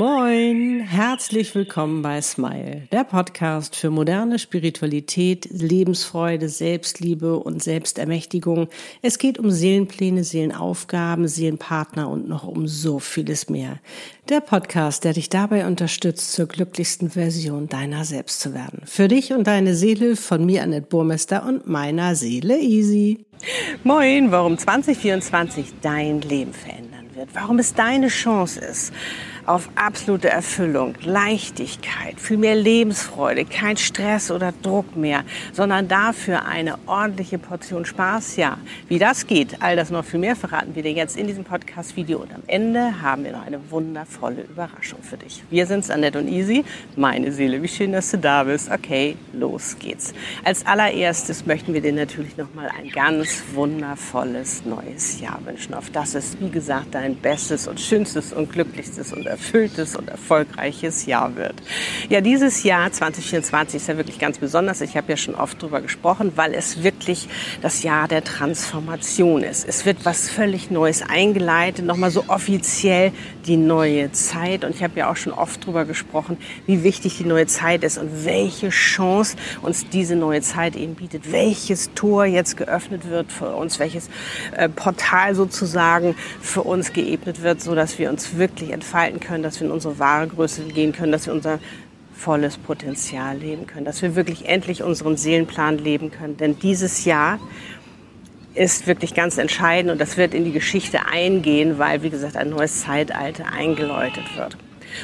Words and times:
Moin, 0.00 0.80
herzlich 0.80 1.54
willkommen 1.54 2.00
bei 2.00 2.22
Smile, 2.22 2.88
der 2.90 3.04
Podcast 3.04 3.76
für 3.76 3.90
moderne 3.90 4.38
Spiritualität, 4.38 5.46
Lebensfreude, 5.50 6.48
Selbstliebe 6.48 7.38
und 7.38 7.62
Selbstermächtigung. 7.62 8.70
Es 9.02 9.18
geht 9.18 9.38
um 9.38 9.50
Seelenpläne, 9.50 10.24
Seelenaufgaben, 10.24 11.28
Seelenpartner 11.28 12.08
und 12.08 12.30
noch 12.30 12.44
um 12.44 12.66
so 12.66 12.98
vieles 12.98 13.50
mehr. 13.50 13.78
Der 14.30 14.40
Podcast, 14.40 15.04
der 15.04 15.12
dich 15.12 15.28
dabei 15.28 15.66
unterstützt, 15.66 16.32
zur 16.32 16.46
glücklichsten 16.46 17.10
Version 17.10 17.68
deiner 17.68 18.06
selbst 18.06 18.40
zu 18.40 18.54
werden. 18.54 18.80
Für 18.86 19.06
dich 19.06 19.34
und 19.34 19.46
deine 19.46 19.74
Seele 19.74 20.16
von 20.16 20.46
mir, 20.46 20.62
Annette 20.62 20.86
Burmester 20.88 21.44
und 21.44 21.66
meiner 21.66 22.14
Seele 22.14 22.58
Easy. 22.58 23.26
Moin, 23.84 24.32
warum 24.32 24.56
2024 24.56 25.74
dein 25.82 26.22
Leben 26.22 26.54
verändern 26.54 26.90
wird, 27.14 27.28
warum 27.34 27.58
es 27.58 27.74
deine 27.74 28.08
Chance 28.08 28.60
ist, 28.60 28.92
auf 29.50 29.68
absolute 29.74 30.28
Erfüllung, 30.28 30.94
Leichtigkeit, 31.02 32.20
viel 32.20 32.36
mehr 32.36 32.54
Lebensfreude, 32.54 33.44
kein 33.44 33.76
Stress 33.76 34.30
oder 34.30 34.52
Druck 34.62 34.94
mehr, 34.94 35.24
sondern 35.52 35.88
dafür 35.88 36.44
eine 36.44 36.78
ordentliche 36.86 37.36
Portion 37.36 37.84
Spaß. 37.84 38.36
Ja, 38.36 38.58
wie 38.86 39.00
das 39.00 39.26
geht, 39.26 39.60
all 39.60 39.74
das 39.74 39.90
noch 39.90 40.04
viel 40.04 40.20
mehr 40.20 40.36
verraten 40.36 40.76
wir 40.76 40.84
dir 40.84 40.92
jetzt 40.92 41.16
in 41.16 41.26
diesem 41.26 41.42
Podcast-Video 41.42 42.20
und 42.20 42.32
am 42.32 42.42
Ende 42.46 43.02
haben 43.02 43.24
wir 43.24 43.32
noch 43.32 43.44
eine 43.44 43.58
wundervolle 43.72 44.42
Überraschung 44.42 45.02
für 45.02 45.16
dich. 45.16 45.42
Wir 45.50 45.66
sind's, 45.66 45.90
Annette 45.90 46.20
und 46.20 46.28
Easy, 46.28 46.64
meine 46.94 47.32
Seele. 47.32 47.60
Wie 47.60 47.66
schön, 47.66 47.90
dass 47.90 48.12
du 48.12 48.18
da 48.18 48.44
bist. 48.44 48.70
Okay, 48.70 49.16
los 49.32 49.74
geht's. 49.80 50.14
Als 50.44 50.64
allererstes 50.64 51.44
möchten 51.44 51.74
wir 51.74 51.80
dir 51.80 51.92
natürlich 51.92 52.36
noch 52.36 52.54
mal 52.54 52.68
ein 52.68 52.88
ganz 52.90 53.42
wundervolles 53.52 54.64
neues 54.64 55.20
Jahr 55.20 55.40
wünschen, 55.44 55.74
auf 55.74 55.90
das 55.90 56.14
es, 56.14 56.36
wie 56.38 56.50
gesagt, 56.50 56.94
dein 56.94 57.16
bestes 57.16 57.66
und 57.66 57.80
schönstes 57.80 58.32
und 58.32 58.52
glücklichstes 58.52 59.12
und 59.12 59.26
erfülltes 59.26 59.39
und 59.96 60.08
erfolgreiches 60.08 61.06
Jahr 61.06 61.34
wird. 61.36 61.54
Ja, 62.08 62.20
dieses 62.20 62.62
Jahr 62.62 62.92
2024 62.92 63.80
ist 63.80 63.88
ja 63.88 63.96
wirklich 63.96 64.18
ganz 64.18 64.38
besonders. 64.38 64.80
Ich 64.80 64.96
habe 64.96 65.10
ja 65.10 65.16
schon 65.16 65.34
oft 65.34 65.60
drüber 65.60 65.80
gesprochen, 65.80 66.32
weil 66.36 66.54
es 66.54 66.82
wirklich 66.82 67.28
das 67.62 67.82
Jahr 67.82 68.06
der 68.06 68.22
Transformation 68.22 69.42
ist. 69.42 69.66
Es 69.66 69.86
wird 69.86 70.04
was 70.04 70.28
völlig 70.28 70.70
Neues 70.70 71.02
eingeleitet, 71.02 71.84
nochmal 71.84 72.10
so 72.10 72.24
offiziell 72.28 73.12
die 73.46 73.56
neue 73.56 74.12
Zeit. 74.12 74.64
Und 74.64 74.74
ich 74.74 74.82
habe 74.82 74.98
ja 74.98 75.10
auch 75.10 75.16
schon 75.16 75.32
oft 75.32 75.64
drüber 75.64 75.84
gesprochen, 75.84 76.36
wie 76.66 76.84
wichtig 76.84 77.16
die 77.18 77.24
neue 77.24 77.46
Zeit 77.46 77.82
ist 77.82 77.98
und 77.98 78.24
welche 78.24 78.68
Chance 78.68 79.36
uns 79.62 79.88
diese 79.88 80.16
neue 80.16 80.42
Zeit 80.42 80.76
eben 80.76 80.94
bietet, 80.94 81.32
welches 81.32 81.92
Tor 81.94 82.24
jetzt 82.24 82.56
geöffnet 82.56 83.08
wird 83.08 83.32
für 83.32 83.54
uns, 83.54 83.78
welches 83.78 84.10
äh, 84.56 84.68
Portal 84.68 85.34
sozusagen 85.34 86.14
für 86.40 86.62
uns 86.62 86.92
geebnet 86.92 87.42
wird, 87.42 87.62
so 87.62 87.74
dass 87.74 87.98
wir 87.98 88.10
uns 88.10 88.36
wirklich 88.36 88.70
entfalten 88.70 89.18
können, 89.18 89.29
dass 89.42 89.60
wir 89.60 89.66
in 89.66 89.72
unsere 89.72 89.98
wahre 89.98 90.28
Größe 90.28 90.62
gehen 90.64 90.92
können, 90.92 91.12
dass 91.12 91.26
wir 91.26 91.32
unser 91.32 91.58
volles 92.14 92.58
Potenzial 92.58 93.38
leben 93.38 93.66
können, 93.66 93.84
dass 93.84 94.02
wir 94.02 94.14
wirklich 94.14 94.46
endlich 94.46 94.82
unseren 94.82 95.16
Seelenplan 95.16 95.78
leben 95.78 96.10
können. 96.10 96.36
Denn 96.36 96.58
dieses 96.58 97.04
Jahr 97.04 97.38
ist 98.54 98.86
wirklich 98.86 99.14
ganz 99.14 99.38
entscheidend 99.38 99.92
und 99.92 100.00
das 100.00 100.16
wird 100.16 100.34
in 100.34 100.44
die 100.44 100.52
Geschichte 100.52 101.06
eingehen, 101.06 101.78
weil, 101.78 102.02
wie 102.02 102.10
gesagt, 102.10 102.36
ein 102.36 102.50
neues 102.50 102.82
Zeitalter 102.82 103.46
eingeläutet 103.52 104.36
wird. 104.36 104.56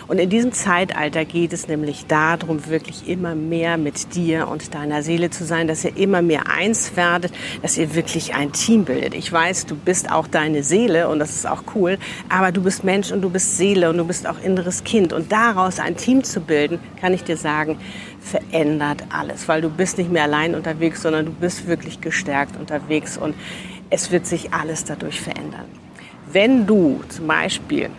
Und 0.08 0.18
in 0.18 0.30
diesem 0.30 0.52
Zeitalter 0.52 1.24
geht 1.24 1.52
es 1.52 1.68
nämlich 1.68 2.06
darum, 2.06 2.66
wirklich 2.66 3.08
immer 3.08 3.34
mehr 3.34 3.76
mit 3.76 4.14
dir 4.14 4.48
und 4.48 4.74
deiner 4.74 5.02
Seele 5.02 5.30
zu 5.30 5.44
sein, 5.44 5.68
dass 5.68 5.84
ihr 5.84 5.96
immer 5.96 6.22
mehr 6.22 6.48
eins 6.48 6.96
werdet, 6.96 7.32
dass 7.62 7.76
ihr 7.76 7.94
wirklich 7.94 8.34
ein 8.34 8.52
Team 8.52 8.84
bildet. 8.84 9.14
Ich 9.14 9.32
weiß, 9.32 9.66
du 9.66 9.76
bist 9.76 10.10
auch 10.10 10.26
deine 10.26 10.62
Seele 10.62 11.08
und 11.08 11.18
das 11.18 11.30
ist 11.30 11.46
auch 11.46 11.62
cool, 11.74 11.98
aber 12.28 12.52
du 12.52 12.62
bist 12.62 12.84
Mensch 12.84 13.12
und 13.12 13.22
du 13.22 13.30
bist 13.30 13.56
Seele 13.56 13.90
und 13.90 13.98
du 13.98 14.04
bist 14.04 14.26
auch 14.26 14.42
inneres 14.42 14.84
Kind. 14.84 15.12
Und 15.12 15.32
daraus 15.32 15.78
ein 15.78 15.96
Team 15.96 16.24
zu 16.24 16.40
bilden, 16.40 16.78
kann 17.00 17.14
ich 17.14 17.24
dir 17.24 17.36
sagen, 17.36 17.78
verändert 18.20 19.04
alles, 19.10 19.48
weil 19.48 19.60
du 19.60 19.70
bist 19.70 19.98
nicht 19.98 20.10
mehr 20.10 20.24
allein 20.24 20.54
unterwegs, 20.54 21.02
sondern 21.02 21.26
du 21.26 21.32
bist 21.32 21.66
wirklich 21.66 22.00
gestärkt 22.00 22.56
unterwegs 22.56 23.16
und 23.16 23.34
es 23.90 24.10
wird 24.10 24.26
sich 24.26 24.52
alles 24.52 24.84
dadurch 24.84 25.20
verändern. 25.20 25.66
Wenn 26.32 26.66
du 26.66 27.02
zum 27.08 27.28
Beispiel 27.28 27.90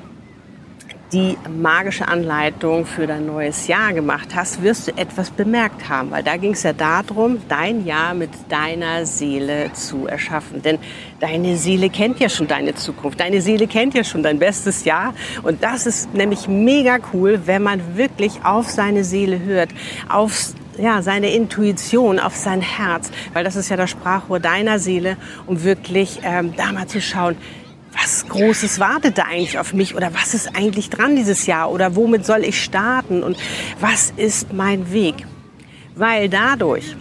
die 1.13 1.37
magische 1.49 2.07
Anleitung 2.07 2.85
für 2.85 3.07
dein 3.07 3.25
neues 3.25 3.67
Jahr 3.67 3.93
gemacht 3.93 4.35
hast, 4.35 4.61
wirst 4.61 4.87
du 4.87 4.97
etwas 4.97 5.31
bemerkt 5.31 5.87
haben, 5.87 6.11
weil 6.11 6.23
da 6.23 6.35
ging 6.35 6.51
es 6.51 6.63
ja 6.63 6.73
darum, 6.73 7.37
dein 7.47 7.85
Jahr 7.85 8.13
mit 8.13 8.31
deiner 8.49 9.05
Seele 9.05 9.71
zu 9.73 10.07
erschaffen. 10.07 10.61
Denn 10.61 10.79
deine 11.19 11.55
Seele 11.57 11.89
kennt 11.89 12.19
ja 12.19 12.27
schon 12.27 12.47
deine 12.47 12.75
Zukunft, 12.75 13.19
deine 13.19 13.41
Seele 13.41 13.67
kennt 13.67 13.93
ja 13.93 14.03
schon 14.03 14.21
dein 14.21 14.37
bestes 14.37 14.83
Jahr. 14.83 15.13
Und 15.43 15.63
das 15.63 15.85
ist 15.85 16.13
nämlich 16.13 16.49
mega 16.49 16.97
cool, 17.13 17.41
wenn 17.45 17.63
man 17.63 17.95
wirklich 17.95 18.43
auf 18.43 18.69
seine 18.69 19.05
Seele 19.05 19.39
hört, 19.39 19.69
auf 20.09 20.53
ja, 20.77 21.01
seine 21.01 21.31
Intuition, 21.33 22.19
auf 22.19 22.35
sein 22.35 22.61
Herz, 22.61 23.09
weil 23.33 23.43
das 23.43 23.55
ist 23.55 23.69
ja 23.69 23.77
das 23.77 23.89
Sprachrohr 23.89 24.39
deiner 24.39 24.77
Seele, 24.77 25.17
um 25.47 25.63
wirklich 25.63 26.19
ähm, 26.23 26.53
da 26.55 26.71
mal 26.71 26.85
zu 26.85 27.01
schauen, 27.01 27.35
was 27.99 28.27
Großes 28.27 28.79
wartet 28.79 29.17
da 29.17 29.23
eigentlich 29.23 29.59
auf 29.59 29.73
mich 29.73 29.95
oder 29.95 30.13
was 30.13 30.33
ist 30.33 30.55
eigentlich 30.55 30.89
dran 30.89 31.15
dieses 31.15 31.45
Jahr 31.45 31.71
oder 31.71 31.95
womit 31.95 32.25
soll 32.25 32.43
ich 32.43 32.63
starten 32.63 33.23
und 33.23 33.37
was 33.79 34.11
ist 34.15 34.53
mein 34.53 34.91
Weg? 34.91 35.15
Weil 35.95 36.29
dadurch 36.29 36.95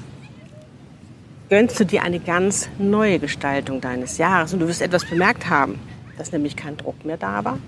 gönnst 1.48 1.78
du 1.78 1.84
dir 1.84 2.02
eine 2.02 2.18
ganz 2.18 2.68
neue 2.78 3.18
Gestaltung 3.18 3.80
deines 3.80 4.18
Jahres 4.18 4.52
und 4.52 4.60
du 4.60 4.68
wirst 4.68 4.82
etwas 4.82 5.04
bemerkt 5.04 5.48
haben, 5.48 5.78
dass 6.16 6.32
nämlich 6.32 6.56
kein 6.56 6.76
Druck 6.76 7.04
mehr 7.04 7.18
da 7.18 7.44
war 7.44 7.58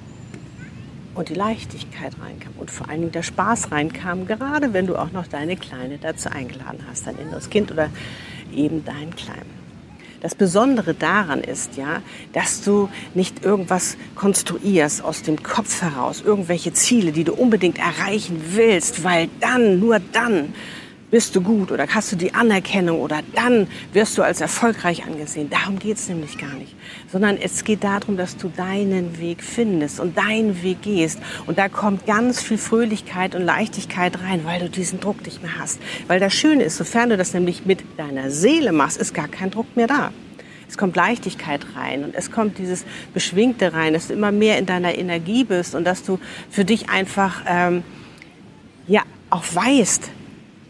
und 1.14 1.28
die 1.28 1.34
Leichtigkeit 1.34 2.14
reinkam 2.20 2.54
und 2.58 2.70
vor 2.70 2.88
allen 2.88 3.00
Dingen 3.00 3.12
der 3.12 3.22
Spaß 3.22 3.72
reinkam, 3.72 4.26
gerade 4.26 4.72
wenn 4.72 4.86
du 4.86 4.96
auch 4.96 5.12
noch 5.12 5.26
deine 5.26 5.56
Kleine 5.56 5.98
dazu 5.98 6.30
eingeladen 6.30 6.84
hast, 6.88 7.06
dein 7.06 7.18
inneres 7.18 7.50
Kind 7.50 7.70
oder 7.70 7.90
eben 8.54 8.84
dein 8.84 9.14
Kleinen. 9.14 9.57
Das 10.20 10.34
Besondere 10.34 10.94
daran 10.94 11.42
ist 11.42 11.76
ja, 11.76 12.02
dass 12.32 12.62
du 12.62 12.88
nicht 13.14 13.44
irgendwas 13.44 13.96
konstruierst 14.16 15.04
aus 15.04 15.22
dem 15.22 15.42
Kopf 15.42 15.80
heraus, 15.80 16.22
irgendwelche 16.24 16.72
Ziele, 16.72 17.12
die 17.12 17.22
du 17.22 17.34
unbedingt 17.34 17.78
erreichen 17.78 18.42
willst, 18.50 19.04
weil 19.04 19.28
dann, 19.40 19.78
nur 19.78 20.00
dann 20.12 20.54
bist 21.10 21.34
du 21.34 21.40
gut 21.40 21.72
oder 21.72 21.86
hast 21.88 22.12
du 22.12 22.16
die 22.16 22.34
Anerkennung 22.34 23.00
oder 23.00 23.20
dann 23.34 23.66
wirst 23.92 24.18
du 24.18 24.22
als 24.22 24.40
erfolgreich 24.40 25.04
angesehen. 25.04 25.48
Darum 25.48 25.78
geht 25.78 25.96
es 25.96 26.08
nämlich 26.08 26.38
gar 26.38 26.52
nicht. 26.54 26.74
Sondern 27.10 27.38
es 27.38 27.64
geht 27.64 27.84
darum, 27.84 28.16
dass 28.16 28.36
du 28.36 28.48
deinen 28.48 29.18
Weg 29.18 29.42
findest 29.42 30.00
und 30.00 30.18
deinen 30.18 30.62
Weg 30.62 30.82
gehst. 30.82 31.18
Und 31.46 31.58
da 31.58 31.68
kommt 31.68 32.06
ganz 32.06 32.42
viel 32.42 32.58
Fröhlichkeit 32.58 33.34
und 33.34 33.42
Leichtigkeit 33.42 34.20
rein, 34.20 34.42
weil 34.44 34.60
du 34.60 34.68
diesen 34.68 35.00
Druck 35.00 35.24
nicht 35.24 35.42
mehr 35.42 35.58
hast. 35.58 35.80
Weil 36.06 36.20
das 36.20 36.34
Schöne 36.34 36.64
ist, 36.64 36.76
sofern 36.76 37.10
du 37.10 37.16
das 37.16 37.32
nämlich 37.32 37.64
mit 37.64 37.82
deiner 37.96 38.30
Seele 38.30 38.72
machst, 38.72 38.98
ist 38.98 39.14
gar 39.14 39.28
kein 39.28 39.50
Druck 39.50 39.76
mehr 39.76 39.86
da. 39.86 40.12
Es 40.68 40.76
kommt 40.76 40.96
Leichtigkeit 40.96 41.64
rein 41.76 42.04
und 42.04 42.14
es 42.14 42.30
kommt 42.30 42.58
dieses 42.58 42.84
Beschwingte 43.14 43.72
rein, 43.72 43.94
dass 43.94 44.08
du 44.08 44.12
immer 44.12 44.32
mehr 44.32 44.58
in 44.58 44.66
deiner 44.66 44.94
Energie 44.96 45.44
bist 45.44 45.74
und 45.74 45.84
dass 45.84 46.02
du 46.02 46.18
für 46.50 46.66
dich 46.66 46.90
einfach 46.90 47.42
ähm, 47.46 47.82
ja 48.86 49.00
auch 49.30 49.44
weißt, 49.54 50.10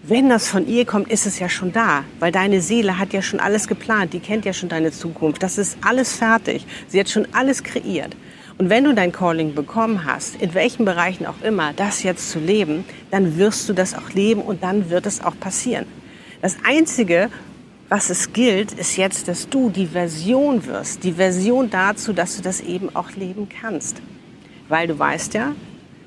wenn 0.09 0.29
das 0.29 0.49
von 0.49 0.67
ihr 0.67 0.87
kommt, 0.87 1.11
ist 1.11 1.27
es 1.27 1.39
ja 1.39 1.49
schon 1.49 1.73
da, 1.73 2.05
weil 2.19 2.33
deine 2.33 2.63
Seele 2.63 2.99
hat 2.99 3.13
ja 3.13 3.21
schon 3.21 3.41
alles 3.41 3.69
geplant, 3.69 4.13
die 4.13 4.21
kennt 4.21 4.45
ja 4.45 4.53
schon 4.53 4.69
deine 4.69 4.91
Zukunft, 4.91 5.43
das 5.43 5.59
ist 5.59 5.77
alles 5.83 6.17
fertig, 6.17 6.67
sie 6.89 6.99
hat 6.99 7.11
schon 7.11 7.27
alles 7.33 7.63
kreiert. 7.63 8.17
Und 8.57 8.71
wenn 8.71 8.85
du 8.85 8.95
dein 8.95 9.13
Calling 9.13 9.55
bekommen 9.55 10.05
hast, 10.05 10.41
in 10.41 10.55
welchen 10.55 10.85
Bereichen 10.85 11.27
auch 11.27 11.41
immer, 11.43 11.73
das 11.75 12.03
jetzt 12.03 12.31
zu 12.31 12.41
leben, 12.41 12.85
dann 13.11 13.39
wirst 13.39 13.69
du 13.69 13.73
das 13.73 13.95
auch 13.95 14.11
leben 14.11 14.41
und 14.41 14.63
dann 14.63 14.91
wird 14.91 15.07
es 15.07 15.23
auch 15.23 15.39
passieren. 15.39 15.87
Das 16.43 16.57
Einzige, 16.65 17.29
was 17.89 18.11
es 18.11 18.33
gilt, 18.33 18.73
ist 18.73 18.97
jetzt, 18.97 19.29
dass 19.29 19.49
du 19.49 19.71
die 19.71 19.87
Version 19.87 20.67
wirst, 20.67 21.05
die 21.05 21.13
Version 21.13 21.71
dazu, 21.71 22.13
dass 22.13 22.37
du 22.37 22.43
das 22.43 22.61
eben 22.61 22.95
auch 22.97 23.13
leben 23.13 23.49
kannst. 23.49 24.03
Weil 24.69 24.89
du 24.89 24.99
weißt 24.99 25.35
ja, 25.35 25.55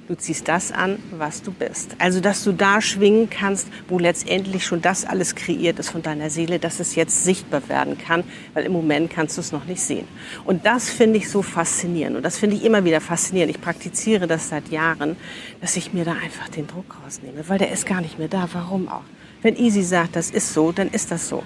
Du 0.07 0.15
ziehst 0.15 0.48
das 0.48 0.71
an, 0.71 0.98
was 1.12 1.42
du 1.42 1.51
bist. 1.51 1.95
Also, 2.00 2.19
dass 2.19 2.44
du 2.44 2.51
da 2.51 2.81
schwingen 2.81 3.30
kannst, 3.30 3.68
wo 3.88 4.00
letztendlich 4.00 4.65
schon 4.65 4.81
das 4.81 5.06
alles 5.06 5.36
kreiert 5.36 5.80
ist 5.80 5.89
von 5.89 6.01
deiner 6.01 6.30
Seele, 6.30 6.59
dass 6.59 6.80
es 6.80 6.95
jetzt 6.95 7.24
sichtbar 7.24 7.69
werden 7.69 7.98
kann, 7.98 8.24
weil 8.53 8.65
im 8.65 8.74
Moment 8.74 9.09
kannst 9.09 9.38
du 9.38 9.42
es 9.42 9.51
noch 9.51 9.65
nicht 9.65 9.81
sehen. 9.81 10.07
Und 10.44 10.65
das 10.65 10.89
finde 10.89 11.18
ich 11.18 11.30
so 11.30 11.42
faszinierend. 11.42 12.18
Und 12.18 12.24
das 12.24 12.38
finde 12.39 12.56
ich 12.56 12.65
immer 12.65 12.83
wieder 12.83 13.00
faszinierend. 13.00 13.56
Ich 13.56 13.62
praktiziere 13.62 14.27
das 14.27 14.50
seit 14.50 14.69
Jahren, 14.69 15.15
dass 15.62 15.77
ich 15.77 15.94
mir 15.94 16.04
da 16.04 16.13
einfach 16.13 16.50
den 16.50 16.68
Druck 16.68 16.97
rausnehme, 17.06 17.47
weil 17.47 17.59
der 17.59 17.71
ist 17.71 17.86
gar 17.86 18.01
nicht 18.01 18.19
mehr 18.19 18.27
da. 18.27 18.50
Warum 18.51 18.89
auch? 18.89 19.04
Wenn 19.44 19.56
Easy 19.56 19.82
sagt, 19.82 20.16
das 20.16 20.30
ist 20.30 20.54
so, 20.54 20.72
dann 20.72 20.90
ist 20.90 21.12
das 21.12 21.28
so. 21.28 21.44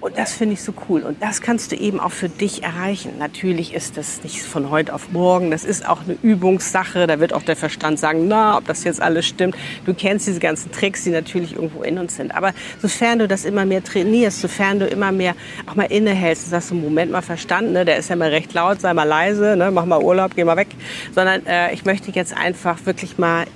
Und 0.00 0.18
das 0.18 0.32
finde 0.32 0.54
ich 0.54 0.62
so 0.62 0.72
cool. 0.88 1.02
Und 1.02 1.22
das 1.22 1.40
kannst 1.40 1.70
du 1.70 1.76
eben 1.76 2.00
auch 2.00 2.10
für 2.10 2.28
dich 2.28 2.64
erreichen. 2.64 3.12
Natürlich 3.18 3.72
ist 3.72 3.96
das 3.96 4.24
nicht 4.24 4.42
von 4.42 4.70
heute 4.70 4.92
auf 4.92 5.12
morgen. 5.12 5.52
Das 5.52 5.64
ist 5.64 5.88
auch 5.88 6.02
eine 6.02 6.16
Übungssache. 6.22 7.06
Da 7.06 7.20
wird 7.20 7.32
auch 7.32 7.42
der 7.42 7.54
Verstand 7.54 8.00
sagen, 8.00 8.26
na, 8.26 8.56
ob 8.56 8.66
das 8.66 8.82
jetzt 8.82 9.00
alles 9.00 9.26
stimmt. 9.26 9.56
Du 9.84 9.94
kennst 9.94 10.26
diese 10.26 10.40
ganzen 10.40 10.72
Tricks, 10.72 11.04
die 11.04 11.10
natürlich 11.10 11.54
irgendwo 11.54 11.82
in 11.82 11.98
uns 11.98 12.16
sind. 12.16 12.34
Aber 12.34 12.52
sofern 12.82 13.20
du 13.20 13.28
das 13.28 13.44
immer 13.44 13.64
mehr 13.64 13.84
trainierst, 13.84 14.40
sofern 14.40 14.80
du 14.80 14.86
immer 14.86 15.12
mehr 15.12 15.34
auch 15.66 15.76
mal 15.76 15.84
innehältst 15.84 16.44
und 16.44 16.50
sagst, 16.50 16.72
Moment 16.72 17.12
mal 17.12 17.22
Verstand, 17.22 17.72
ne, 17.72 17.84
der 17.84 17.96
ist 17.96 18.10
ja 18.10 18.16
mal 18.16 18.30
recht 18.30 18.52
laut, 18.54 18.80
sei 18.80 18.92
mal 18.92 19.04
leise, 19.04 19.56
ne, 19.56 19.70
mach 19.70 19.86
mal 19.86 20.02
Urlaub, 20.02 20.32
geh 20.34 20.44
mal 20.44 20.56
weg. 20.56 20.68
Sondern 21.14 21.46
äh, 21.46 21.72
ich 21.72 21.84
möchte 21.84 22.10
jetzt 22.10 22.36
einfach 22.36 22.84
wirklich 22.86 23.18
mal 23.18 23.46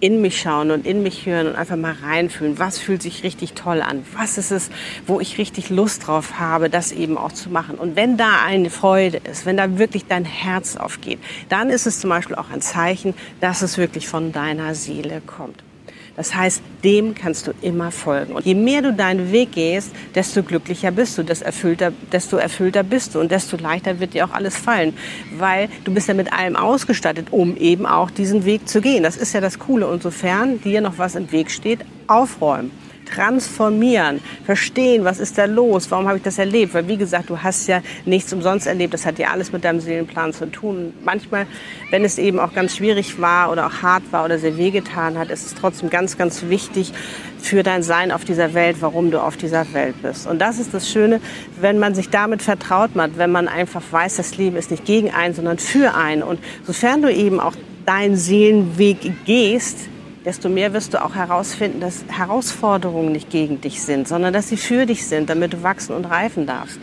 in 0.00 0.20
mich 0.20 0.40
schauen 0.40 0.70
und 0.70 0.86
in 0.86 1.02
mich 1.02 1.24
hören 1.24 1.46
und 1.46 1.56
einfach 1.56 1.76
mal 1.76 1.94
reinfühlen, 2.02 2.58
was 2.58 2.78
fühlt 2.78 3.02
sich 3.02 3.22
richtig 3.22 3.54
toll 3.54 3.80
an, 3.80 4.04
was 4.14 4.36
ist 4.36 4.50
es, 4.50 4.70
wo 5.06 5.20
ich 5.20 5.38
richtig 5.38 5.70
Lust 5.70 6.06
drauf 6.06 6.38
habe, 6.38 6.68
das 6.68 6.92
eben 6.92 7.16
auch 7.16 7.32
zu 7.32 7.48
machen. 7.50 7.76
Und 7.76 7.96
wenn 7.96 8.16
da 8.16 8.42
eine 8.44 8.70
Freude 8.70 9.20
ist, 9.30 9.46
wenn 9.46 9.56
da 9.56 9.78
wirklich 9.78 10.06
dein 10.06 10.24
Herz 10.24 10.76
aufgeht, 10.76 11.18
dann 11.48 11.70
ist 11.70 11.86
es 11.86 12.00
zum 12.00 12.10
Beispiel 12.10 12.36
auch 12.36 12.50
ein 12.50 12.60
Zeichen, 12.60 13.14
dass 13.40 13.62
es 13.62 13.78
wirklich 13.78 14.08
von 14.08 14.32
deiner 14.32 14.74
Seele 14.74 15.22
kommt. 15.24 15.65
Das 16.16 16.34
heißt, 16.34 16.62
dem 16.82 17.14
kannst 17.14 17.46
du 17.46 17.52
immer 17.60 17.90
folgen. 17.90 18.34
Und 18.34 18.46
je 18.46 18.54
mehr 18.54 18.82
du 18.82 18.92
deinen 18.92 19.32
Weg 19.32 19.52
gehst, 19.52 19.90
desto 20.14 20.42
glücklicher 20.42 20.90
bist 20.90 21.18
du, 21.18 21.22
desto 21.22 21.44
erfüllter, 21.44 21.92
desto 22.10 22.36
erfüllter 22.38 22.82
bist 22.82 23.14
du 23.14 23.20
und 23.20 23.30
desto 23.30 23.56
leichter 23.56 24.00
wird 24.00 24.14
dir 24.14 24.24
auch 24.24 24.32
alles 24.32 24.56
fallen, 24.56 24.94
weil 25.36 25.68
du 25.84 25.92
bist 25.92 26.08
ja 26.08 26.14
mit 26.14 26.32
allem 26.32 26.56
ausgestattet, 26.56 27.28
um 27.30 27.56
eben 27.56 27.86
auch 27.86 28.10
diesen 28.10 28.44
Weg 28.46 28.68
zu 28.68 28.80
gehen. 28.80 29.02
Das 29.02 29.16
ist 29.16 29.34
ja 29.34 29.40
das 29.40 29.58
Coole. 29.58 29.86
Und 29.86 30.02
sofern 30.02 30.60
dir 30.62 30.80
noch 30.80 30.98
was 30.98 31.14
im 31.14 31.30
Weg 31.32 31.50
steht, 31.50 31.80
aufräumen 32.06 32.70
transformieren, 33.06 34.20
verstehen, 34.44 35.04
was 35.04 35.18
ist 35.18 35.38
da 35.38 35.46
los, 35.46 35.90
warum 35.90 36.06
habe 36.06 36.18
ich 36.18 36.22
das 36.22 36.38
erlebt. 36.38 36.74
Weil 36.74 36.88
wie 36.88 36.96
gesagt, 36.96 37.30
du 37.30 37.42
hast 37.42 37.66
ja 37.66 37.80
nichts 38.04 38.32
umsonst 38.32 38.66
erlebt, 38.66 38.94
das 38.94 39.06
hat 39.06 39.18
ja 39.18 39.30
alles 39.30 39.52
mit 39.52 39.64
deinem 39.64 39.80
Seelenplan 39.80 40.32
zu 40.32 40.50
tun. 40.50 40.92
Manchmal, 41.04 41.46
wenn 41.90 42.04
es 42.04 42.18
eben 42.18 42.38
auch 42.38 42.52
ganz 42.52 42.76
schwierig 42.76 43.20
war 43.20 43.50
oder 43.50 43.66
auch 43.66 43.82
hart 43.82 44.02
war 44.10 44.24
oder 44.24 44.38
sehr 44.38 44.56
wehgetan 44.56 45.18
hat, 45.18 45.30
ist 45.30 45.46
es 45.46 45.54
trotzdem 45.54 45.90
ganz, 45.90 46.18
ganz 46.18 46.44
wichtig 46.48 46.92
für 47.38 47.62
dein 47.62 47.82
Sein 47.82 48.10
auf 48.10 48.24
dieser 48.24 48.54
Welt, 48.54 48.76
warum 48.80 49.10
du 49.10 49.20
auf 49.20 49.36
dieser 49.36 49.72
Welt 49.72 49.94
bist. 50.02 50.26
Und 50.26 50.40
das 50.40 50.58
ist 50.58 50.74
das 50.74 50.90
Schöne, 50.90 51.20
wenn 51.60 51.78
man 51.78 51.94
sich 51.94 52.10
damit 52.10 52.42
vertraut 52.42 52.96
macht, 52.96 53.18
wenn 53.18 53.30
man 53.30 53.48
einfach 53.48 53.82
weiß, 53.90 54.16
das 54.16 54.36
Leben 54.36 54.56
ist 54.56 54.70
nicht 54.70 54.84
gegen 54.84 55.12
einen, 55.12 55.34
sondern 55.34 55.58
für 55.58 55.94
einen. 55.94 56.22
Und 56.22 56.40
sofern 56.64 57.02
du 57.02 57.12
eben 57.12 57.40
auch 57.40 57.54
deinen 57.84 58.16
Seelenweg 58.16 59.24
gehst, 59.24 59.88
desto 60.26 60.48
mehr 60.48 60.72
wirst 60.72 60.92
du 60.92 61.02
auch 61.02 61.14
herausfinden, 61.14 61.78
dass 61.80 62.04
Herausforderungen 62.08 63.12
nicht 63.12 63.30
gegen 63.30 63.60
dich 63.60 63.80
sind, 63.80 64.08
sondern 64.08 64.34
dass 64.34 64.48
sie 64.48 64.56
für 64.56 64.84
dich 64.84 65.06
sind, 65.06 65.30
damit 65.30 65.52
du 65.52 65.62
wachsen 65.62 65.94
und 65.94 66.04
reifen 66.04 66.46
darfst. 66.46 66.80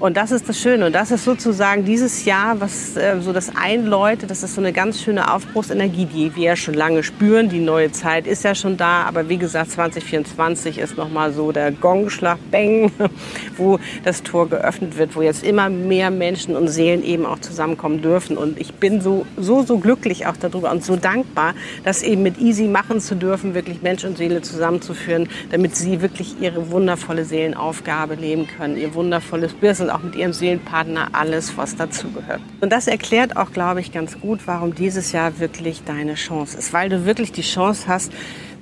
Und 0.00 0.16
das 0.16 0.30
ist 0.30 0.48
das 0.48 0.58
Schöne. 0.58 0.86
Und 0.86 0.94
das 0.94 1.10
ist 1.10 1.24
sozusagen 1.24 1.84
dieses 1.84 2.24
Jahr, 2.24 2.60
was 2.60 2.96
äh, 2.96 3.20
so 3.20 3.32
das 3.32 3.52
einläutet, 3.54 4.30
das 4.30 4.42
ist 4.42 4.54
so 4.54 4.60
eine 4.60 4.72
ganz 4.72 5.02
schöne 5.02 5.32
Aufbruchsenergie, 5.34 6.06
die 6.06 6.34
wir 6.34 6.44
ja 6.44 6.56
schon 6.56 6.74
lange 6.74 7.02
spüren. 7.02 7.48
Die 7.48 7.58
neue 7.58 7.92
Zeit 7.92 8.26
ist 8.26 8.44
ja 8.44 8.54
schon 8.54 8.76
da. 8.76 9.02
Aber 9.02 9.28
wie 9.28 9.36
gesagt, 9.36 9.72
2024 9.72 10.78
ist 10.78 10.96
nochmal 10.96 11.32
so 11.32 11.52
der 11.52 11.72
Gongschlag, 11.72 12.38
Bang, 12.50 12.92
wo 13.56 13.78
das 14.04 14.22
Tor 14.22 14.48
geöffnet 14.48 14.96
wird, 14.96 15.14
wo 15.14 15.20
jetzt 15.20 15.44
immer 15.44 15.68
mehr 15.68 16.10
Menschen 16.10 16.56
und 16.56 16.68
Seelen 16.68 17.02
eben 17.02 17.26
auch 17.26 17.40
zusammenkommen 17.40 18.00
dürfen. 18.00 18.38
Und 18.38 18.58
ich 18.58 18.74
bin 18.74 19.00
so, 19.00 19.26
so, 19.36 19.62
so 19.62 19.78
glücklich 19.78 20.26
auch 20.26 20.36
darüber 20.36 20.70
und 20.70 20.84
so 20.84 20.96
dankbar, 20.96 21.54
das 21.84 22.02
eben 22.02 22.22
mit 22.22 22.38
Easy 22.38 22.68
machen 22.78 23.00
zu 23.00 23.16
dürfen, 23.16 23.54
wirklich 23.54 23.82
Mensch 23.82 24.04
und 24.04 24.16
Seele 24.16 24.40
zusammenzuführen, 24.40 25.28
damit 25.50 25.74
sie 25.74 26.00
wirklich 26.00 26.40
ihre 26.40 26.70
wundervolle 26.70 27.24
Seelenaufgabe 27.24 28.14
leben 28.14 28.46
können, 28.46 28.76
ihr 28.76 28.94
wundervolles 28.94 29.52
Business 29.54 29.80
und 29.80 29.90
auch 29.90 30.02
mit 30.04 30.14
ihrem 30.14 30.32
Seelenpartner 30.32 31.08
alles, 31.10 31.56
was 31.56 31.74
dazugehört. 31.74 32.40
Und 32.60 32.70
das 32.70 32.86
erklärt 32.86 33.36
auch, 33.36 33.52
glaube 33.52 33.80
ich, 33.80 33.90
ganz 33.90 34.20
gut, 34.20 34.46
warum 34.46 34.76
dieses 34.76 35.10
Jahr 35.10 35.40
wirklich 35.40 35.82
deine 35.82 36.14
Chance 36.14 36.56
ist, 36.56 36.72
weil 36.72 36.88
du 36.88 37.04
wirklich 37.04 37.32
die 37.32 37.42
Chance 37.42 37.88
hast, 37.88 38.12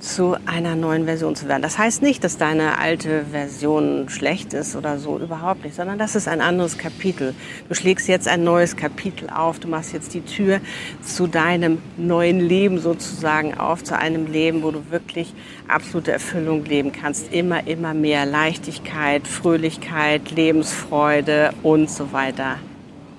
zu 0.07 0.37
einer 0.47 0.77
neuen 0.77 1.05
Version 1.05 1.35
zu 1.35 1.49
werden. 1.49 1.63
Das 1.63 1.79
heißt 1.79 2.01
nicht, 2.01 2.23
dass 2.23 2.39
deine 2.39 2.79
alte 2.79 3.25
Version 3.33 4.09
schlecht 4.09 4.55
ist 4.55 4.77
oder 4.77 4.99
so, 4.99 5.19
überhaupt 5.19 5.65
nicht, 5.65 5.75
sondern 5.75 5.99
das 5.99 6.15
ist 6.15 6.29
ein 6.29 6.41
anderes 6.41 6.79
Kapitel. 6.79 7.35
Du 7.69 7.75
schlägst 7.75 8.07
jetzt 8.07 8.29
ein 8.29 8.45
neues 8.45 8.77
Kapitel 8.77 9.29
auf, 9.29 9.59
du 9.59 9.69
machst 9.69 9.93
jetzt 9.93 10.15
die 10.15 10.21
Tür 10.21 10.61
zu 11.03 11.27
deinem 11.27 11.79
neuen 11.97 12.41
Leben 12.41 12.79
sozusagen 12.79 13.59
auf, 13.59 13.83
zu 13.83 13.99
einem 13.99 14.31
Leben, 14.31 14.63
wo 14.63 14.71
du 14.71 14.91
wirklich 14.91 15.35
absolute 15.67 16.13
Erfüllung 16.13 16.65
leben 16.65 16.93
kannst. 16.93 17.33
Immer, 17.33 17.67
immer 17.67 17.93
mehr 17.93 18.27
Leichtigkeit, 18.27 19.27
Fröhlichkeit, 19.27 20.31
Lebensfreude 20.31 21.53
und 21.63 21.91
so 21.91 22.13
weiter 22.13 22.59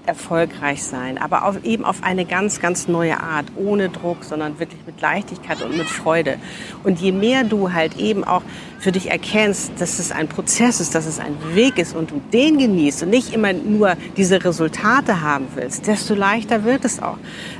erfolgreich 0.07 0.83
sein, 0.83 1.17
aber 1.17 1.45
auf, 1.45 1.63
eben 1.63 1.83
auf 1.85 2.03
eine 2.03 2.25
ganz, 2.25 2.59
ganz 2.59 2.87
neue 2.87 3.19
Art, 3.19 3.45
ohne 3.55 3.89
Druck, 3.89 4.23
sondern 4.23 4.59
wirklich 4.59 4.81
mit 4.85 5.01
Leichtigkeit 5.01 5.61
und 5.61 5.77
mit 5.77 5.87
Freude. 5.87 6.37
Und 6.83 6.99
je 6.99 7.11
mehr 7.11 7.43
du 7.43 7.73
halt 7.73 7.97
eben 7.97 8.23
auch 8.23 8.41
für 8.79 8.91
dich 8.91 9.11
erkennst, 9.11 9.71
dass 9.79 9.99
es 9.99 10.11
ein 10.11 10.27
Prozess 10.27 10.79
ist, 10.79 10.95
dass 10.95 11.05
es 11.05 11.19
ein 11.19 11.35
Weg 11.53 11.77
ist 11.77 11.95
und 11.95 12.11
du 12.11 12.21
den 12.31 12.57
genießt 12.57 13.03
und 13.03 13.09
nicht 13.09 13.33
immer 13.33 13.53
nur 13.53 13.95
diese 14.15 14.43
Resultate 14.43 15.21
haben 15.21 15.47
willst, 15.55 15.87
desto 15.87 16.15
leichter 16.15 16.63
wird 16.63 16.85
es 16.85 17.01
auch. 17.01 17.17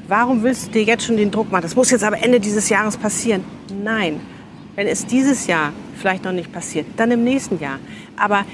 Warum 0.08 0.44
willst 0.44 0.68
du 0.68 0.72
dir 0.72 0.84
jetzt 0.84 1.06
schon 1.06 1.18
den 1.18 1.32
Druck 1.32 1.52
machen? 1.52 1.64
Das 1.64 1.76
muss 1.76 1.92
jetzt 1.92 2.04
aber 2.04 2.24
Ende 2.24 2.40
dieses 2.40 2.70
Jahres 2.70 2.98
passieren. 2.98 3.44
Nein. 3.84 4.22
Wenn 4.76 4.86
es 4.88 5.08
dieses 5.08 5.48
Jahr 5.48 5.74
vielleicht 5.96 6.24
noch 6.24 6.32
nicht 6.32 6.54
passiert, 6.54 6.86
dann 6.98 7.10
im 7.10 7.24
nächsten 7.24 7.60
Jahr. 7.60 7.80
Aber 8.16 8.46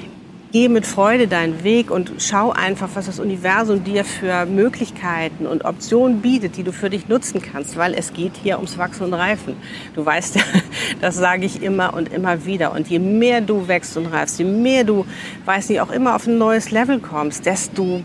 geh 0.53 0.69
mit 0.69 0.85
Freude 0.85 1.27
deinen 1.27 1.63
Weg 1.63 1.89
und 1.89 2.13
schau 2.19 2.51
einfach, 2.51 2.89
was 2.93 3.07
das 3.07 3.19
Universum 3.19 3.83
dir 3.83 4.05
für 4.05 4.45
Möglichkeiten 4.45 5.47
und 5.47 5.65
Optionen 5.65 6.21
bietet, 6.21 6.57
die 6.57 6.63
du 6.63 6.71
für 6.71 6.91
dich 6.91 7.09
nutzen 7.09 7.41
kannst, 7.41 7.75
weil 7.75 7.95
es 7.95 8.13
geht 8.13 8.33
hier 8.41 8.57
ums 8.57 8.77
Wachsen 8.77 9.05
und 9.05 9.15
Reifen. 9.15 9.55
Du 9.95 10.05
weißt, 10.05 10.37
das 11.01 11.17
sage 11.17 11.45
ich 11.45 11.63
immer 11.63 11.95
und 11.95 12.13
immer 12.13 12.45
wieder. 12.45 12.71
Und 12.71 12.87
je 12.87 12.99
mehr 12.99 13.41
du 13.41 13.67
wächst 13.67 13.97
und 13.97 14.05
reifst, 14.05 14.37
je 14.37 14.45
mehr 14.45 14.83
du, 14.83 15.07
weiß 15.45 15.69
nicht, 15.69 15.81
auch 15.81 15.91
immer 15.91 16.15
auf 16.15 16.27
ein 16.27 16.37
neues 16.37 16.69
Level 16.69 16.99
kommst, 16.99 17.47
desto 17.47 18.03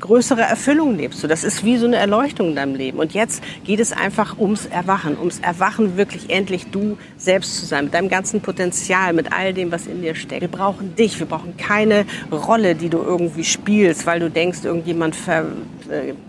größere 0.00 0.42
Erfüllung 0.42 0.96
lebst 0.96 1.22
du. 1.22 1.26
Das 1.26 1.44
ist 1.44 1.64
wie 1.64 1.76
so 1.76 1.86
eine 1.86 1.96
Erleuchtung 1.96 2.50
in 2.50 2.56
deinem 2.56 2.74
Leben. 2.74 2.98
Und 2.98 3.14
jetzt 3.14 3.42
geht 3.64 3.80
es 3.80 3.92
einfach 3.92 4.38
ums 4.38 4.66
Erwachen, 4.66 5.18
ums 5.18 5.38
Erwachen 5.40 5.96
wirklich 5.96 6.30
endlich 6.30 6.70
du 6.70 6.98
selbst 7.16 7.56
zu 7.56 7.66
sein, 7.66 7.84
mit 7.84 7.94
deinem 7.94 8.08
ganzen 8.08 8.40
Potenzial, 8.40 9.12
mit 9.12 9.32
all 9.32 9.52
dem, 9.54 9.72
was 9.72 9.86
in 9.86 10.02
dir 10.02 10.14
steckt. 10.14 10.42
Wir 10.42 10.48
brauchen 10.48 10.94
dich, 10.96 11.18
wir 11.18 11.26
brauchen 11.26 11.56
keine 11.56 12.04
Rolle, 12.30 12.74
die 12.74 12.88
du 12.88 12.98
irgendwie 12.98 13.44
spielst, 13.44 14.06
weil 14.06 14.20
du 14.20 14.30
denkst, 14.30 14.64
irgendjemand 14.64 15.16
ver, 15.16 15.46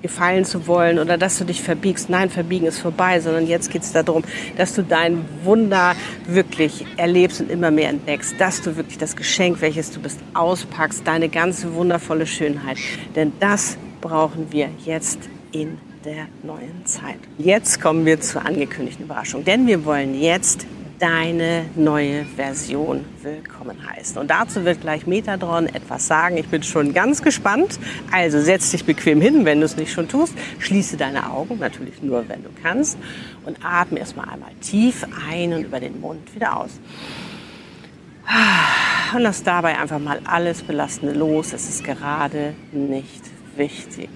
gefallen 0.01 0.45
zu 0.45 0.67
wollen 0.67 0.99
oder 0.99 1.17
dass 1.17 1.37
du 1.37 1.43
dich 1.43 1.61
verbiegst. 1.61 2.09
Nein, 2.09 2.29
verbiegen 2.29 2.67
ist 2.67 2.79
vorbei, 2.79 3.19
sondern 3.19 3.47
jetzt 3.47 3.69
geht 3.71 3.81
es 3.81 3.91
darum, 3.91 4.23
dass 4.55 4.73
du 4.73 4.83
dein 4.83 5.25
Wunder 5.43 5.95
wirklich 6.25 6.85
erlebst 6.95 7.41
und 7.41 7.51
immer 7.51 7.71
mehr 7.71 7.89
entdeckst, 7.89 8.35
dass 8.39 8.61
du 8.61 8.77
wirklich 8.77 8.97
das 8.97 9.15
Geschenk, 9.15 9.61
welches 9.61 9.91
du 9.91 9.99
bist, 9.99 10.19
auspackst, 10.33 11.05
deine 11.05 11.29
ganze 11.29 11.73
wundervolle 11.73 12.25
Schönheit. 12.25 12.77
Denn 13.15 13.33
das 13.39 13.57
das 13.57 13.75
brauchen 14.01 14.51
wir 14.51 14.69
jetzt 14.85 15.17
in 15.51 15.79
der 16.05 16.27
neuen 16.43 16.85
Zeit. 16.85 17.17
Jetzt 17.39 17.81
kommen 17.81 18.05
wir 18.05 18.21
zur 18.21 18.45
angekündigten 18.45 19.05
Überraschung, 19.05 19.43
denn 19.43 19.65
wir 19.65 19.83
wollen 19.83 20.13
jetzt 20.13 20.67
deine 20.99 21.65
neue 21.75 22.25
Version 22.25 23.05
willkommen 23.21 23.77
heißen. 23.87 24.17
Und 24.17 24.29
dazu 24.29 24.65
wird 24.65 24.81
gleich 24.81 25.05
Metadron 25.05 25.67
etwas 25.67 26.07
sagen. 26.07 26.37
Ich 26.37 26.47
bin 26.47 26.63
schon 26.63 26.93
ganz 26.93 27.21
gespannt. 27.21 27.79
Also 28.11 28.41
setz 28.41 28.71
dich 28.71 28.85
bequem 28.85 29.21
hin, 29.21 29.45
wenn 29.45 29.59
du 29.59 29.65
es 29.65 29.77
nicht 29.77 29.91
schon 29.91 30.07
tust. 30.07 30.33
Schließe 30.59 30.97
deine 30.97 31.29
Augen, 31.29 31.59
natürlich 31.59 32.01
nur, 32.01 32.27
wenn 32.29 32.43
du 32.43 32.49
kannst. 32.63 32.97
Und 33.45 33.59
atme 33.63 33.99
erstmal 33.99 34.29
einmal 34.29 34.51
tief 34.61 35.05
ein 35.29 35.53
und 35.53 35.63
über 35.63 35.79
den 35.79 36.01
Mund 36.01 36.33
wieder 36.33 36.57
aus. 36.57 36.79
Und 39.13 39.21
lass 39.21 39.43
dabei 39.43 39.77
einfach 39.77 39.99
mal 39.99 40.19
alles 40.25 40.63
Belastende 40.63 41.13
los. 41.13 41.53
Es 41.53 41.69
ist 41.69 41.83
gerade 41.83 42.53
nicht 42.71 43.23
wichtig. 43.55 44.09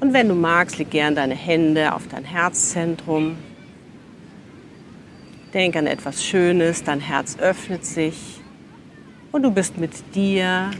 Und 0.00 0.12
wenn 0.12 0.28
du 0.28 0.34
magst, 0.34 0.78
leg 0.78 0.90
gern 0.90 1.14
deine 1.14 1.34
Hände 1.34 1.94
auf 1.94 2.08
dein 2.08 2.24
Herzzentrum. 2.24 3.36
Denk 5.54 5.76
an 5.76 5.86
etwas 5.86 6.24
Schönes, 6.24 6.82
dein 6.82 6.98
Herz 6.98 7.38
öffnet 7.38 7.84
sich 7.86 8.40
und 9.30 9.44
du 9.44 9.52
bist 9.52 9.78
mit 9.78 9.92
dir, 10.12 10.72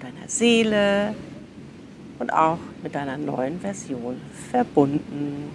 deiner 0.00 0.26
Seele 0.26 1.14
und 2.18 2.32
auch 2.32 2.56
mit 2.82 2.94
deiner 2.94 3.18
neuen 3.18 3.60
Version 3.60 4.18
verbunden. 4.50 5.50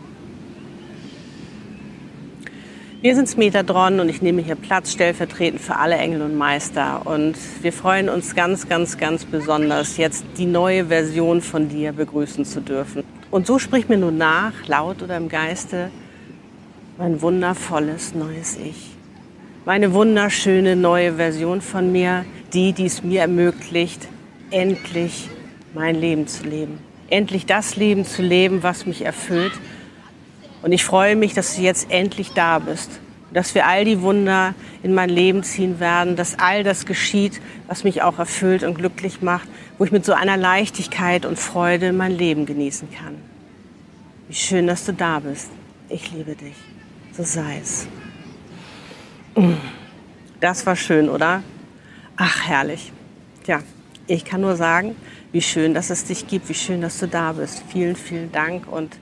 Wir 3.01 3.15
sind 3.15 3.35
Metatron 3.35 3.99
und 3.99 4.09
ich 4.09 4.21
nehme 4.21 4.43
hier 4.43 4.53
Platz 4.53 4.91
stellvertretend 4.91 5.59
für 5.59 5.77
alle 5.77 5.95
Engel 5.95 6.21
und 6.21 6.37
Meister. 6.37 7.01
Und 7.07 7.35
wir 7.63 7.73
freuen 7.73 8.09
uns 8.09 8.35
ganz, 8.35 8.69
ganz, 8.69 8.99
ganz 8.99 9.25
besonders, 9.25 9.97
jetzt 9.97 10.23
die 10.37 10.45
neue 10.45 10.85
Version 10.85 11.41
von 11.41 11.67
dir 11.67 11.93
begrüßen 11.93 12.45
zu 12.45 12.61
dürfen. 12.61 13.03
Und 13.31 13.47
so 13.47 13.57
sprich 13.57 13.89
mir 13.89 13.97
nun 13.97 14.19
nach, 14.19 14.53
laut 14.67 15.01
oder 15.01 15.17
im 15.17 15.29
Geiste, 15.29 15.89
mein 17.01 17.19
wundervolles 17.23 18.13
neues 18.13 18.57
Ich. 18.63 18.91
meine 19.65 19.91
wunderschöne 19.91 20.75
neue 20.75 21.15
Version 21.15 21.59
von 21.59 21.91
mir, 21.91 22.25
die, 22.53 22.73
die 22.73 22.85
es 22.85 23.01
mir 23.01 23.21
ermöglicht, 23.21 24.07
endlich 24.51 25.27
mein 25.73 25.95
Leben 25.95 26.27
zu 26.27 26.43
leben. 26.43 26.77
Endlich 27.09 27.47
das 27.47 27.75
Leben 27.75 28.05
zu 28.05 28.21
leben, 28.21 28.61
was 28.61 28.85
mich 28.85 29.03
erfüllt. 29.03 29.53
Und 30.61 30.73
ich 30.73 30.85
freue 30.85 31.15
mich, 31.15 31.33
dass 31.33 31.55
du 31.55 31.63
jetzt 31.63 31.89
endlich 31.89 32.33
da 32.33 32.59
bist. 32.59 32.99
Dass 33.33 33.55
wir 33.55 33.65
all 33.65 33.83
die 33.83 34.03
Wunder 34.03 34.53
in 34.83 34.93
mein 34.93 35.09
Leben 35.09 35.41
ziehen 35.41 35.79
werden, 35.79 36.15
dass 36.15 36.37
all 36.37 36.63
das 36.63 36.85
geschieht, 36.85 37.41
was 37.65 37.83
mich 37.83 38.03
auch 38.03 38.19
erfüllt 38.19 38.61
und 38.61 38.75
glücklich 38.75 39.23
macht, 39.23 39.47
wo 39.79 39.85
ich 39.85 39.91
mit 39.91 40.05
so 40.05 40.13
einer 40.13 40.37
Leichtigkeit 40.37 41.25
und 41.25 41.39
Freude 41.39 41.93
mein 41.93 42.15
Leben 42.15 42.45
genießen 42.45 42.89
kann. 42.91 43.15
Wie 44.27 44.35
schön, 44.35 44.67
dass 44.67 44.85
du 44.85 44.93
da 44.93 45.19
bist. 45.19 45.49
Ich 45.89 46.11
liebe 46.11 46.35
dich. 46.35 46.53
So 47.13 47.23
sei 47.23 47.59
es. 47.61 47.87
Das 50.39 50.65
war 50.65 50.75
schön, 50.75 51.09
oder? 51.09 51.43
Ach, 52.15 52.47
herrlich. 52.47 52.91
Tja, 53.43 53.61
ich 54.07 54.25
kann 54.25 54.41
nur 54.41 54.55
sagen, 54.55 54.95
wie 55.31 55.41
schön, 55.41 55.73
dass 55.73 55.89
es 55.89 56.05
dich 56.05 56.27
gibt, 56.27 56.49
wie 56.49 56.53
schön, 56.53 56.81
dass 56.81 56.99
du 56.99 57.07
da 57.07 57.33
bist. 57.33 57.63
Vielen, 57.69 57.95
vielen 57.95 58.31
Dank 58.31 58.71
und 58.71 58.97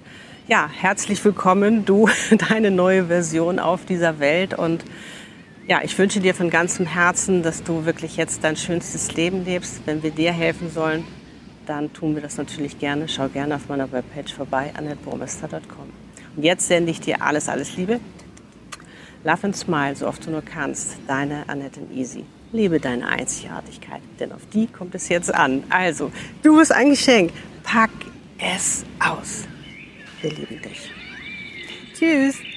ja, 0.47 0.67
herzlich 0.67 1.23
willkommen, 1.23 1.85
du, 1.85 2.09
deine 2.49 2.71
neue 2.71 3.05
Version 3.05 3.59
auf 3.59 3.85
dieser 3.85 4.19
Welt 4.19 4.53
und 4.53 4.83
ja, 5.67 5.81
ich 5.83 5.95
wünsche 5.99 6.19
dir 6.19 6.33
von 6.33 6.49
ganzem 6.49 6.87
Herzen, 6.87 7.43
dass 7.43 7.61
du 7.61 7.85
wirklich 7.85 8.17
jetzt 8.17 8.43
dein 8.43 8.55
schönstes 8.55 9.13
Leben 9.13 9.45
lebst. 9.45 9.81
Wenn 9.85 10.01
wir 10.01 10.09
dir 10.09 10.31
helfen 10.31 10.71
sollen, 10.71 11.03
dann 11.67 11.93
tun 11.93 12.15
wir 12.15 12.23
das 12.23 12.37
natürlich 12.37 12.79
gerne. 12.79 13.07
Schau 13.07 13.27
gerne 13.27 13.55
auf 13.55 13.69
meiner 13.69 13.91
Webpage 13.91 14.33
vorbei, 14.33 14.73
annetteburmester.com. 14.75 15.98
Und 16.35 16.43
jetzt 16.43 16.67
sende 16.67 16.91
ich 16.91 16.99
dir 16.99 17.21
alles, 17.21 17.49
alles 17.49 17.75
Liebe. 17.77 17.99
Love 19.23 19.43
and 19.43 19.55
smile, 19.55 19.95
so 19.95 20.07
oft 20.07 20.25
du 20.25 20.31
nur 20.31 20.41
kannst. 20.41 20.97
Deine 21.07 21.43
Annette 21.47 21.81
Easy. 21.93 22.23
Liebe 22.51 22.79
deine 22.79 23.07
Einzigartigkeit, 23.07 24.01
denn 24.19 24.31
auf 24.31 24.41
die 24.51 24.65
kommt 24.65 24.95
es 24.95 25.09
jetzt 25.09 25.33
an. 25.33 25.63
Also, 25.69 26.11
du 26.41 26.57
bist 26.57 26.71
ein 26.71 26.89
Geschenk. 26.89 27.31
Pack 27.63 27.91
es 28.39 28.85
aus. 28.99 29.43
Wir 30.21 30.31
lieben 30.31 30.61
dich. 30.61 30.91
Tschüss. 31.93 32.48